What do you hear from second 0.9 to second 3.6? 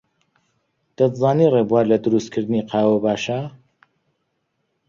دەتزانی ڕێبوار لە دروستکردنی قاوە باشە؟